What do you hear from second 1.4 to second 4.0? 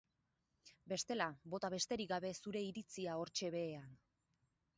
bota besterik gabe zure iritzia hortxe behean.